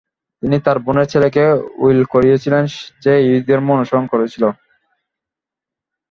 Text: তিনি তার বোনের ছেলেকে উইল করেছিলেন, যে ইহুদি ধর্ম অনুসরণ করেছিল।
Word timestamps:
তিনি 0.43 0.57
তার 0.65 0.77
বোনের 0.85 1.07
ছেলেকে 1.13 1.43
উইল 1.83 2.01
করেছিলেন, 2.13 2.63
যে 3.03 3.13
ইহুদি 3.25 3.43
ধর্ম 3.49 3.67
অনুসরণ 3.77 4.05
করেছিল। 4.13 4.43